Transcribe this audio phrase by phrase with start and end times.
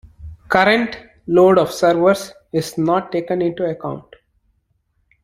[0.49, 0.97] Current
[1.27, 4.15] load of servers is not taken into account.